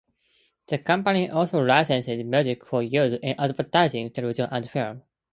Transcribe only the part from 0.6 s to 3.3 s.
The company also licenses music for use